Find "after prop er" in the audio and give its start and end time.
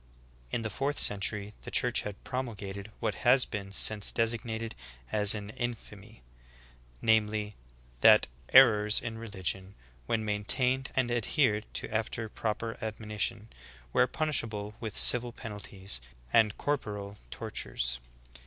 11.93-12.77